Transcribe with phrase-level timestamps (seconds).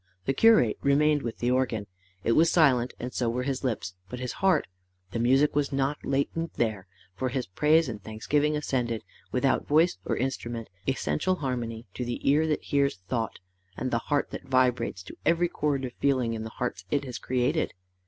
[0.25, 1.85] The curate remained with the organ.
[2.23, 4.65] It was silent, and so were his lips, but his heart
[5.11, 10.17] the music was not latent there, for his praise and thanksgiving ascended, without voice or
[10.17, 13.37] instrument, essential harmony, to the ear that hears thought,
[13.77, 17.19] and the heart that vibrates to every chord of feeling in the hearts it has
[17.19, 17.73] created.